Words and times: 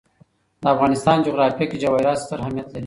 د 0.61 0.63
افغانستان 0.73 1.17
جغرافیه 1.27 1.65
کې 1.69 1.81
جواهرات 1.83 2.17
ستر 2.23 2.37
اهمیت 2.43 2.67
لري. 2.69 2.79